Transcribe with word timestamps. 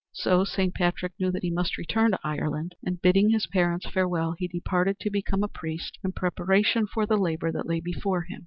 So 0.13 0.43
Saint 0.43 0.73
Patrick 0.73 1.13
knew 1.19 1.29
that 1.29 1.43
he 1.43 1.51
must 1.51 1.77
return 1.77 2.09
to 2.09 2.19
Ireland, 2.23 2.73
and, 2.83 2.99
bidding 2.99 3.29
his 3.29 3.45
parents 3.45 3.87
farewell, 3.87 4.33
he 4.35 4.47
departed 4.47 4.99
to 5.01 5.11
become 5.11 5.43
a 5.43 5.47
priest 5.47 5.99
in 6.03 6.11
preparation 6.11 6.87
for 6.87 7.05
the 7.05 7.17
labor 7.17 7.51
that 7.51 7.67
lay 7.67 7.81
before 7.81 8.23
him. 8.23 8.39